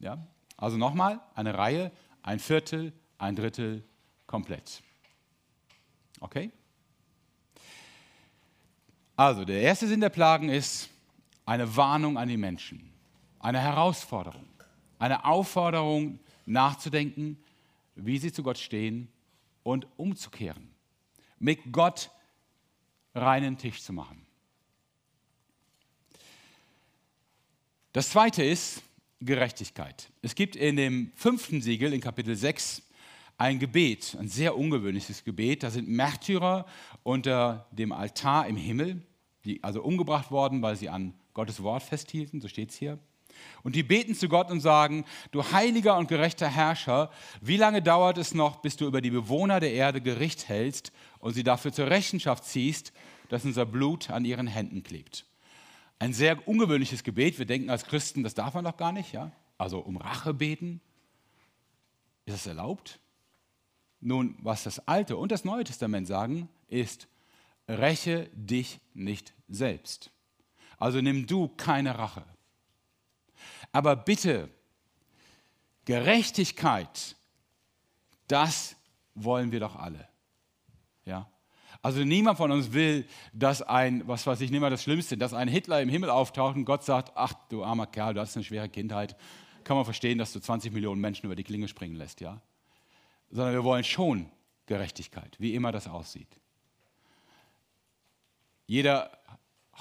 [0.00, 0.18] Ja?
[0.58, 3.84] Also nochmal, eine Reihe, ein Viertel, ein Drittel,
[4.26, 4.82] komplett.
[6.20, 6.50] Okay?
[9.16, 10.88] Also, der erste Sinn der Plagen ist
[11.46, 12.92] eine Warnung an die Menschen,
[13.38, 14.48] eine Herausforderung,
[14.98, 17.38] eine Aufforderung nachzudenken,
[17.94, 19.08] wie sie zu Gott stehen
[19.62, 20.68] und umzukehren,
[21.38, 22.10] mit Gott
[23.14, 24.26] reinen Tisch zu machen.
[27.92, 28.82] Das zweite ist
[29.20, 30.08] Gerechtigkeit.
[30.22, 32.82] Es gibt in dem fünften Siegel, in Kapitel 6,
[33.36, 35.62] ein Gebet, ein sehr ungewöhnliches Gebet.
[35.62, 36.66] Da sind Märtyrer
[37.02, 39.02] unter dem Altar im Himmel,
[39.44, 42.98] die also umgebracht worden, weil sie an Gottes Wort festhielten, so steht es hier.
[43.62, 48.18] Und die beten zu Gott und sagen, du heiliger und gerechter Herrscher, wie lange dauert
[48.18, 51.90] es noch, bis du über die Bewohner der Erde Gericht hältst und sie dafür zur
[51.90, 52.92] Rechenschaft ziehst,
[53.28, 55.26] dass unser Blut an ihren Händen klebt?
[55.98, 57.38] Ein sehr ungewöhnliches Gebet.
[57.38, 59.12] Wir denken als Christen, das darf man doch gar nicht.
[59.12, 59.32] Ja?
[59.58, 60.80] Also um Rache beten.
[62.26, 63.00] Ist das erlaubt?
[64.06, 67.08] Nun, was das Alte und das Neue Testament sagen, ist,
[67.66, 70.10] räche dich nicht selbst.
[70.76, 72.22] Also nimm du keine Rache.
[73.72, 74.50] Aber bitte,
[75.86, 77.16] Gerechtigkeit,
[78.28, 78.76] das
[79.14, 80.06] wollen wir doch alle.
[81.06, 81.26] Ja?
[81.80, 85.32] Also niemand von uns will, dass ein, was weiß ich, nicht mal das Schlimmste, dass
[85.32, 88.44] ein Hitler im Himmel auftaucht und Gott sagt, ach du armer Kerl, du hast eine
[88.44, 89.16] schwere Kindheit.
[89.64, 92.42] Kann man verstehen, dass du 20 Millionen Menschen über die Klinge springen lässt, ja?
[93.34, 94.30] Sondern wir wollen schon
[94.66, 96.28] Gerechtigkeit, wie immer das aussieht.
[98.66, 99.10] Jeder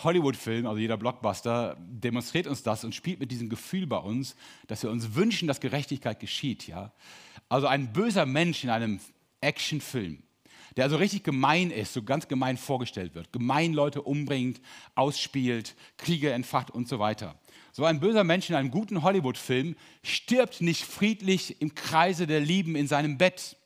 [0.04, 4.36] Hollywood-Film, also jeder Blockbuster, demonstriert uns das und spielt mit diesem Gefühl bei uns,
[4.66, 6.68] dass wir uns wünschen, dass Gerechtigkeit geschieht.
[6.68, 6.92] Ja?
[7.48, 9.00] Also ein böser Mensch in einem
[9.40, 10.24] Actionfilm,
[10.76, 14.62] der also richtig gemein ist, so ganz gemein vorgestellt wird, gemein Leute umbringt,
[14.96, 17.40] ausspielt, Kriege entfacht und so weiter.
[17.76, 22.76] So ein böser Mensch in einem guten Hollywood-Film stirbt nicht friedlich im Kreise der Lieben
[22.76, 23.58] in seinem Bett,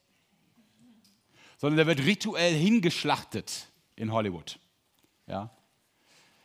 [1.57, 3.67] sondern der wird rituell hingeschlachtet
[3.97, 4.59] in Hollywood.
[5.27, 5.49] Ja?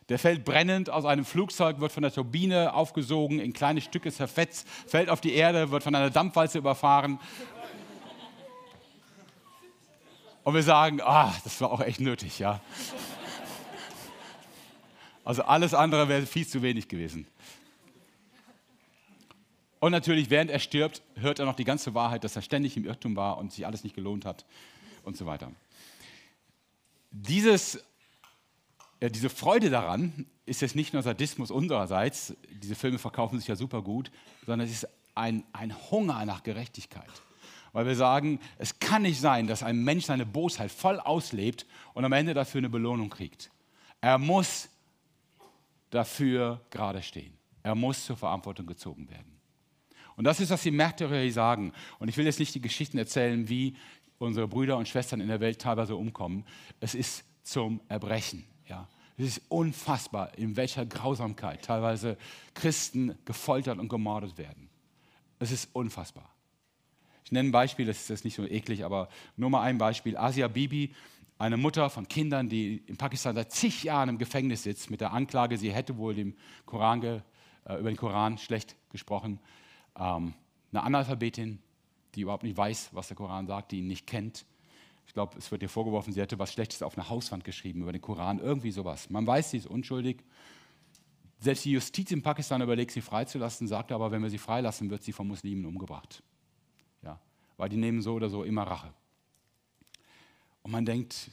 [0.09, 4.67] Der fällt brennend aus einem Flugzeug, wird von der Turbine aufgesogen, in kleine Stücke zerfetzt,
[4.69, 7.21] fällt auf die Erde, wird von einer Dampfwalze überfahren.
[10.43, 12.61] Und wir sagen, ah, das war auch echt nötig, ja.
[15.25, 17.27] Also alles andere wäre viel zu wenig gewesen.
[19.83, 22.85] Und natürlich, während er stirbt, hört er noch die ganze Wahrheit, dass er ständig im
[22.85, 24.45] Irrtum war und sich alles nicht gelohnt hat
[25.03, 25.51] und so weiter.
[27.11, 27.83] Dieses,
[29.01, 33.57] äh, diese Freude daran ist jetzt nicht nur Sadismus unsererseits, diese Filme verkaufen sich ja
[33.57, 34.13] super gut,
[34.47, 37.11] sondern es ist ein, ein Hunger nach Gerechtigkeit.
[37.73, 42.05] Weil wir sagen, es kann nicht sein, dass ein Mensch seine Bosheit voll auslebt und
[42.05, 43.51] am Ende dafür eine Belohnung kriegt.
[44.01, 44.69] Er muss
[45.93, 47.39] dafür gerade stehen.
[47.63, 49.39] Er muss zur Verantwortung gezogen werden.
[50.17, 51.73] Und das ist, was die Märtyrer hier sagen.
[51.99, 53.77] Und ich will jetzt nicht die Geschichten erzählen, wie
[54.19, 56.45] unsere Brüder und Schwestern in der Welt teilweise umkommen.
[56.81, 58.45] Es ist zum Erbrechen.
[58.69, 58.89] Ja.
[59.17, 62.17] Es ist unfassbar, in welcher Grausamkeit teilweise
[62.55, 64.69] Christen gefoltert und gemordet werden.
[65.39, 66.29] Es ist unfassbar.
[67.25, 70.17] Ich nenne ein Beispiel, das ist jetzt nicht so eklig, aber nur mal ein Beispiel.
[70.17, 70.95] Asia Bibi,
[71.43, 75.13] eine Mutter von Kindern, die in Pakistan seit zig Jahren im Gefängnis sitzt, mit der
[75.13, 77.21] Anklage, sie hätte wohl dem Koran äh,
[77.67, 79.41] über den Koran schlecht gesprochen.
[79.99, 80.35] Ähm,
[80.71, 81.59] eine Analphabetin,
[82.15, 84.47] die überhaupt nicht weiß, was der Koran sagt, die ihn nicht kennt.
[85.09, 87.93] Ich glaube, es wird ihr vorgeworfen, sie hätte was Schlechtes auf eine Hauswand geschrieben über
[87.93, 89.11] den Koran, irgendwie sowas.
[89.11, 90.23] Man weiß, sie ist unschuldig.
[91.41, 95.03] Selbst die Justiz in Pakistan überlegt, sie freizulassen, sagt aber, wenn wir sie freilassen, wird
[95.03, 96.23] sie von Muslimen umgebracht.
[97.03, 97.19] Ja,
[97.57, 98.95] weil die nehmen so oder so immer Rache.
[100.63, 101.31] Und man denkt,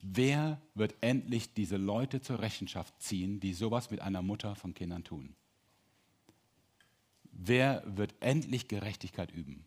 [0.00, 5.04] wer wird endlich diese Leute zur Rechenschaft ziehen, die sowas mit einer Mutter von Kindern
[5.04, 5.34] tun?
[7.32, 9.64] Wer wird endlich Gerechtigkeit üben?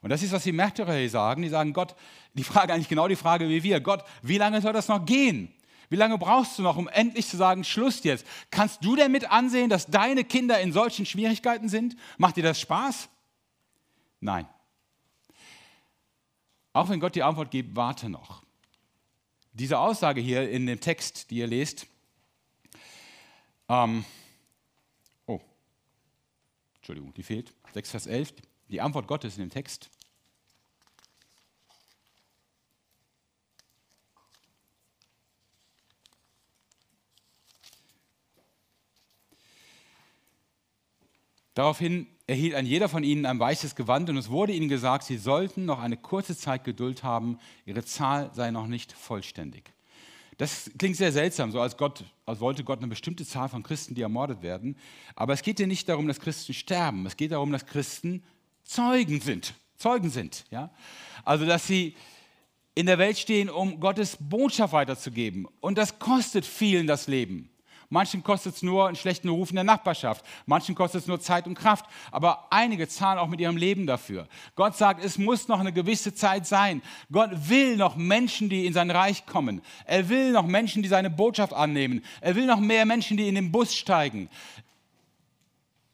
[0.00, 1.42] Und das ist, was die Märtyrer hier sagen.
[1.42, 1.94] Die sagen, Gott,
[2.34, 3.80] die Frage eigentlich genau die Frage wie wir.
[3.80, 5.52] Gott, wie lange soll das noch gehen?
[5.90, 8.26] Wie lange brauchst du noch, um endlich zu sagen, Schluss jetzt?
[8.50, 11.96] Kannst du denn mit ansehen, dass deine Kinder in solchen Schwierigkeiten sind?
[12.16, 13.08] Macht dir das Spaß?
[14.20, 14.48] Nein.
[16.72, 18.42] Auch wenn Gott die Antwort gibt, warte noch.
[19.52, 21.86] Diese Aussage hier in dem Text, die ihr lest,
[23.68, 24.04] ähm,
[25.26, 25.40] oh,
[26.76, 28.32] Entschuldigung, die fehlt, 6 Vers 11,
[28.68, 29.90] die Antwort Gottes in dem Text.
[41.54, 45.18] Daraufhin erhielt ein jeder von ihnen ein weißes Gewand und es wurde ihnen gesagt, sie
[45.18, 49.70] sollten noch eine kurze Zeit Geduld haben, ihre Zahl sei noch nicht vollständig.
[50.38, 53.94] Das klingt sehr seltsam, so als, Gott, als wollte Gott eine bestimmte Zahl von Christen,
[53.94, 54.76] die ermordet werden.
[55.14, 57.04] Aber es geht hier nicht darum, dass Christen sterben.
[57.04, 58.24] Es geht darum, dass Christen
[58.64, 59.52] Zeugen sind.
[59.76, 60.46] Zeugen sind.
[60.50, 60.70] Ja?
[61.24, 61.94] Also, dass sie
[62.74, 65.46] in der Welt stehen, um Gottes Botschaft weiterzugeben.
[65.60, 67.51] Und das kostet vielen das Leben.
[67.92, 70.24] Manchen kostet es nur einen schlechten Ruf in der Nachbarschaft.
[70.46, 71.84] Manchen kostet es nur Zeit und Kraft.
[72.10, 74.28] Aber einige zahlen auch mit ihrem Leben dafür.
[74.54, 76.80] Gott sagt, es muss noch eine gewisse Zeit sein.
[77.12, 79.60] Gott will noch Menschen, die in sein Reich kommen.
[79.84, 82.02] Er will noch Menschen, die seine Botschaft annehmen.
[82.22, 84.30] Er will noch mehr Menschen, die in den Bus steigen.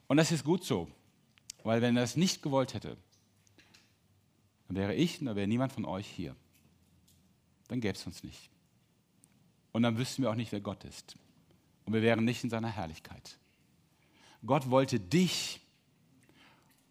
[0.07, 0.87] Und das ist gut so.
[1.65, 2.95] Weil wenn er es nicht gewollt hätte,
[4.69, 6.33] dann wäre ich und dann wäre niemand von euch hier.
[7.67, 8.49] Dann gäbe es uns nicht.
[9.73, 11.17] Und dann wüssten wir auch nicht, wer Gott ist.
[11.89, 13.39] Und wir wären nicht in seiner Herrlichkeit.
[14.45, 15.59] Gott wollte dich.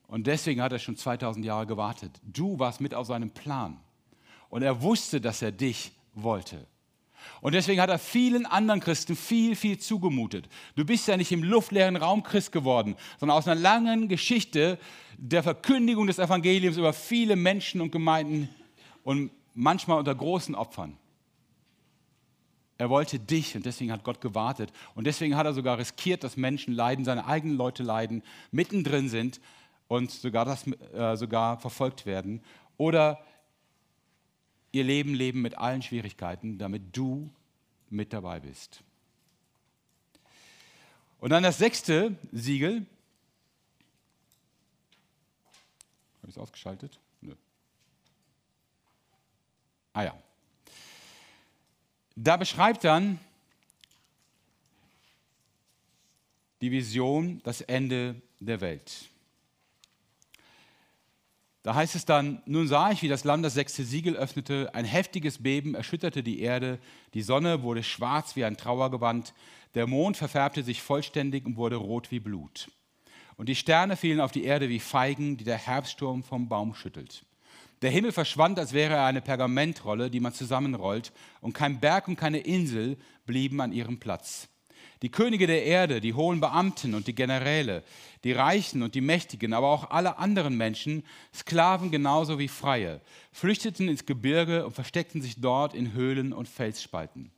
[0.08, 2.10] Und deswegen hat er schon 2000 Jahre gewartet.
[2.24, 3.78] Du warst mit auf seinem Plan.
[4.50, 6.66] Und er wusste, dass er dich wollte.
[7.40, 10.48] Und deswegen hat er vielen anderen Christen viel, viel zugemutet.
[10.74, 14.80] Du bist ja nicht im luftleeren Raum Christ geworden, sondern aus einer langen Geschichte
[15.16, 18.48] der Verkündigung des Evangeliums über viele Menschen und Gemeinden
[19.04, 20.96] und manchmal unter großen Opfern.
[22.78, 24.72] Er wollte dich und deswegen hat Gott gewartet.
[24.94, 29.40] Und deswegen hat er sogar riskiert, dass Menschen leiden, seine eigenen Leute leiden, mittendrin sind
[29.88, 32.40] und sogar, das, äh, sogar verfolgt werden.
[32.76, 33.20] Oder
[34.70, 37.28] ihr Leben leben mit allen Schwierigkeiten, damit du
[37.90, 38.84] mit dabei bist.
[41.18, 42.86] Und dann das sechste Siegel.
[46.22, 47.00] Habe ich es ausgeschaltet?
[47.22, 47.34] Nö.
[49.94, 50.27] Ah ja.
[52.20, 53.20] Da beschreibt dann
[56.60, 59.08] die Vision das Ende der Welt.
[61.62, 64.84] Da heißt es dann, nun sah ich, wie das Lamm das sechste Siegel öffnete, ein
[64.84, 66.80] heftiges Beben erschütterte die Erde,
[67.14, 69.32] die Sonne wurde schwarz wie ein Trauergewand,
[69.76, 72.68] der Mond verfärbte sich vollständig und wurde rot wie Blut.
[73.36, 77.24] Und die Sterne fielen auf die Erde wie Feigen, die der Herbststurm vom Baum schüttelt.
[77.82, 82.16] Der Himmel verschwand, als wäre er eine Pergamentrolle, die man zusammenrollt, und kein Berg und
[82.16, 84.48] keine Insel blieben an ihrem Platz.
[85.02, 87.84] Die Könige der Erde, die hohen Beamten und die Generäle,
[88.24, 93.88] die Reichen und die Mächtigen, aber auch alle anderen Menschen, Sklaven genauso wie Freie, flüchteten
[93.88, 97.30] ins Gebirge und versteckten sich dort in Höhlen und Felsspalten.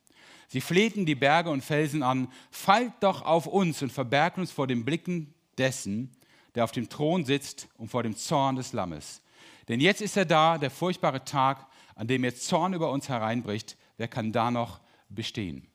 [0.47, 4.65] Sie flehten die Berge und Felsen an, fallt doch auf uns und verbergt uns vor
[4.65, 6.09] den Blicken dessen,
[6.55, 9.21] der auf dem Thron sitzt und vor dem Zorn des Lammes.
[9.67, 13.77] Denn jetzt ist er da, der furchtbare Tag, an dem jetzt Zorn über uns hereinbricht.
[13.97, 15.67] Wer kann da noch bestehen?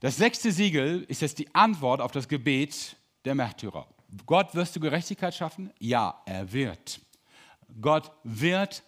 [0.00, 3.86] Das sechste Siegel ist jetzt die Antwort auf das Gebet der Märtyrer.
[4.26, 5.72] Gott, wirst du Gerechtigkeit schaffen?
[5.78, 7.00] Ja, er wird.
[7.80, 8.82] Gott wird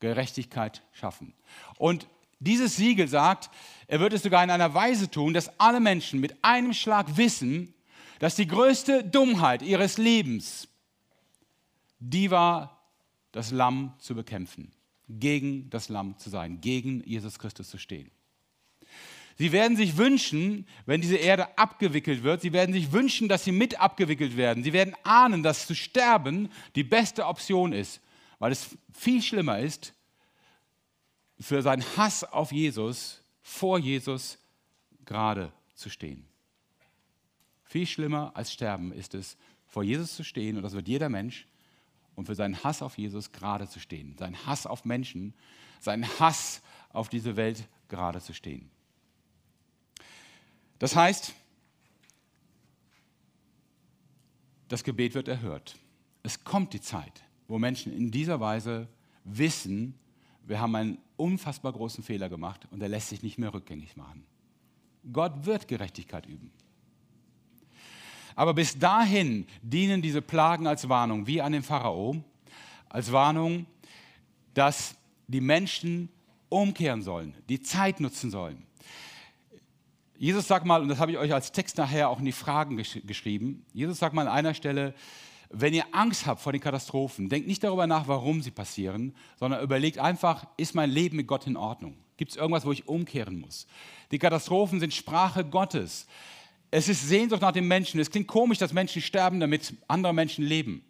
[0.00, 1.32] Gerechtigkeit schaffen.
[1.78, 2.06] Und
[2.40, 3.50] dieses Siegel sagt,
[3.86, 7.72] er wird es sogar in einer Weise tun, dass alle Menschen mit einem Schlag wissen,
[8.18, 10.68] dass die größte Dummheit ihres Lebens,
[11.98, 12.75] die war,
[13.36, 14.72] das Lamm zu bekämpfen,
[15.10, 18.10] gegen das Lamm zu sein, gegen Jesus Christus zu stehen.
[19.36, 23.52] Sie werden sich wünschen, wenn diese Erde abgewickelt wird, sie werden sich wünschen, dass sie
[23.52, 24.64] mit abgewickelt werden.
[24.64, 28.00] Sie werden ahnen, dass zu sterben die beste Option ist,
[28.38, 29.92] weil es viel schlimmer ist,
[31.38, 34.38] für seinen Hass auf Jesus, vor Jesus
[35.04, 36.26] gerade zu stehen.
[37.64, 41.46] Viel schlimmer als sterben ist es, vor Jesus zu stehen, und das wird jeder Mensch,
[42.16, 45.34] und für seinen Hass auf Jesus gerade zu stehen, seinen Hass auf Menschen,
[45.80, 48.70] seinen Hass auf diese Welt gerade zu stehen.
[50.78, 51.32] Das heißt,
[54.68, 55.76] das Gebet wird erhört.
[56.22, 58.88] Es kommt die Zeit, wo Menschen in dieser Weise
[59.24, 59.94] wissen,
[60.44, 64.24] wir haben einen unfassbar großen Fehler gemacht und er lässt sich nicht mehr rückgängig machen.
[65.12, 66.50] Gott wird Gerechtigkeit üben.
[68.36, 72.22] Aber bis dahin dienen diese Plagen als Warnung, wie an den Pharao,
[72.88, 73.66] als Warnung,
[74.54, 74.94] dass
[75.26, 76.08] die Menschen
[76.48, 78.64] umkehren sollen, die Zeit nutzen sollen.
[80.18, 82.76] Jesus sagt mal, und das habe ich euch als Text nachher auch in die Fragen
[82.76, 84.94] gesch geschrieben, Jesus sagt mal an einer Stelle,
[85.50, 89.62] wenn ihr Angst habt vor den Katastrophen, denkt nicht darüber nach, warum sie passieren, sondern
[89.62, 91.96] überlegt einfach, ist mein Leben mit Gott in Ordnung?
[92.16, 93.66] Gibt es irgendwas, wo ich umkehren muss?
[94.10, 96.06] Die Katastrophen sind Sprache Gottes.
[96.70, 98.00] Es ist Sehnsucht nach dem Menschen.
[98.00, 100.84] Es klingt komisch, dass Menschen sterben, damit andere Menschen leben.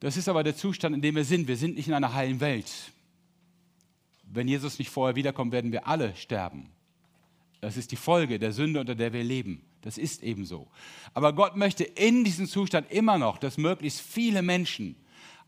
[0.00, 1.48] Das ist aber der Zustand, in dem wir sind.
[1.48, 2.70] Wir sind nicht in einer heilen Welt.
[4.24, 6.68] Wenn Jesus nicht vorher wiederkommt, werden wir alle sterben.
[7.60, 9.64] Das ist die Folge der Sünde, unter der wir leben.
[9.82, 10.68] Das ist eben so.
[11.14, 14.96] Aber Gott möchte in diesem Zustand immer noch, dass möglichst viele Menschen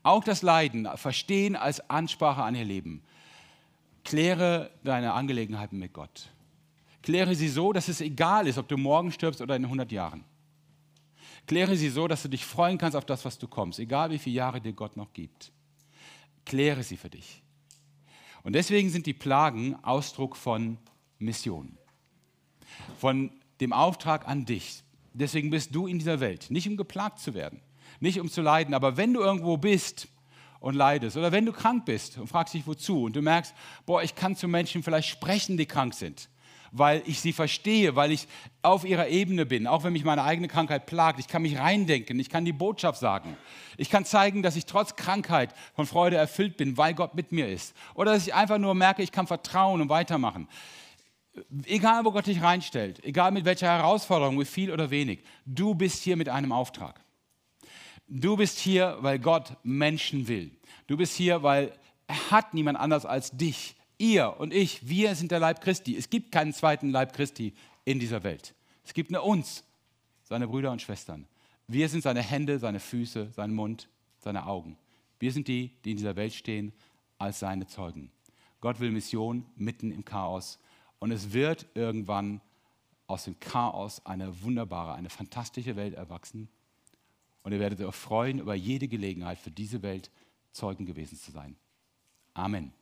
[0.01, 3.03] auch das Leiden verstehen als Ansprache an ihr Leben.
[4.03, 6.29] Kläre deine Angelegenheiten mit Gott.
[7.01, 10.23] Kläre sie so, dass es egal ist, ob du morgen stirbst oder in 100 Jahren.
[11.47, 14.19] Kläre sie so, dass du dich freuen kannst auf das, was du kommst, egal wie
[14.19, 15.51] viele Jahre dir Gott noch gibt.
[16.45, 17.41] Kläre sie für dich.
[18.43, 20.77] Und deswegen sind die Plagen Ausdruck von
[21.17, 21.77] Mission
[22.97, 23.31] von
[23.61, 24.83] dem Auftrag an dich.
[25.13, 27.61] Deswegen bist du in dieser Welt, nicht um geplagt zu werden,
[27.99, 30.07] nicht um zu leiden, aber wenn du irgendwo bist
[30.59, 33.53] und leidest oder wenn du krank bist und fragst dich wozu und du merkst,
[33.85, 36.29] boah, ich kann zu Menschen vielleicht sprechen, die krank sind,
[36.71, 38.27] weil ich sie verstehe, weil ich
[38.61, 41.19] auf ihrer Ebene bin, auch wenn mich meine eigene Krankheit plagt.
[41.19, 43.37] Ich kann mich reindenken, ich kann die Botschaft sagen.
[43.77, 47.47] Ich kann zeigen, dass ich trotz Krankheit von Freude erfüllt bin, weil Gott mit mir
[47.47, 47.75] ist.
[47.95, 50.47] Oder dass ich einfach nur merke, ich kann vertrauen und weitermachen
[51.65, 56.03] egal wo Gott dich reinstellt, egal mit welcher Herausforderung, wie viel oder wenig, du bist
[56.03, 57.01] hier mit einem Auftrag.
[58.07, 60.51] Du bist hier, weil Gott Menschen will.
[60.87, 61.71] Du bist hier, weil
[62.07, 63.75] er hat niemand anders als dich.
[63.99, 65.95] Ihr und ich, wir sind der Leib Christi.
[65.95, 68.55] Es gibt keinen zweiten Leib Christi in dieser Welt.
[68.83, 69.65] Es gibt nur uns,
[70.23, 71.27] seine Brüder und Schwestern.
[71.67, 74.77] Wir sind seine Hände, seine Füße, sein Mund, seine Augen.
[75.19, 76.71] Wir sind die, die in dieser Welt stehen
[77.17, 78.09] als seine Zeugen.
[78.61, 80.59] Gott will Mission mitten im Chaos
[80.99, 82.39] und es wird irgendwann
[83.05, 86.47] aus dem Chaos eine wunderbare, eine fantastische Welt erwachsen.
[87.43, 90.09] Und ihr werdet euch freuen über jede Gelegenheit, für diese Welt
[90.51, 91.57] Zeugen gewesen zu sein.
[92.33, 92.73] Amen.